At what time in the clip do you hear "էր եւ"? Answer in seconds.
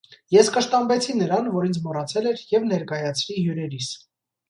2.35-2.69